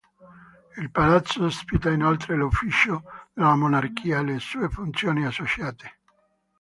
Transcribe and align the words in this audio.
Il 0.77 0.89
palazzo 0.89 1.43
ospita 1.45 1.91
inoltre 1.91 2.35
l'ufficio 2.35 3.03
della 3.33 3.53
monarchia 3.55 4.17
e 4.17 4.23
le 4.23 4.39
sue 4.39 4.67
funzioni 4.67 5.27
associate. 5.27 5.97